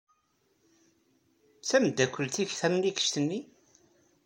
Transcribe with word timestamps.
D 1.59 1.63
tameddakelt-ik 1.69 2.51
tamlikect-nni? 2.59 3.39